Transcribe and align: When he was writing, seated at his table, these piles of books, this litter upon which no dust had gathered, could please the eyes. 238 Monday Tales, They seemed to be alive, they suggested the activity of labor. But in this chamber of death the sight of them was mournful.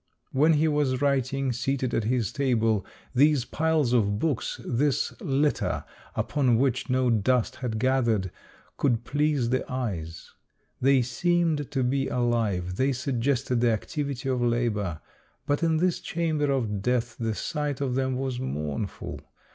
When 0.31 0.53
he 0.53 0.67
was 0.67 0.99
writing, 0.99 1.51
seated 1.51 1.93
at 1.93 2.05
his 2.05 2.31
table, 2.33 2.83
these 3.13 3.45
piles 3.45 3.93
of 3.93 4.17
books, 4.17 4.59
this 4.65 5.13
litter 5.21 5.85
upon 6.15 6.57
which 6.57 6.89
no 6.89 7.11
dust 7.11 7.57
had 7.57 7.77
gathered, 7.77 8.31
could 8.77 9.03
please 9.03 9.51
the 9.51 9.59
eyes. 9.71 10.31
238 10.79 10.79
Monday 10.81 10.95
Tales, 10.95 10.95
They 10.95 11.01
seemed 11.03 11.71
to 11.71 11.83
be 11.83 12.07
alive, 12.07 12.75
they 12.77 12.91
suggested 12.93 13.61
the 13.61 13.69
activity 13.71 14.27
of 14.27 14.41
labor. 14.41 15.01
But 15.45 15.61
in 15.61 15.77
this 15.77 15.99
chamber 15.99 16.49
of 16.51 16.81
death 16.81 17.15
the 17.19 17.35
sight 17.35 17.79
of 17.79 17.93
them 17.93 18.15
was 18.15 18.39
mournful. 18.39 19.19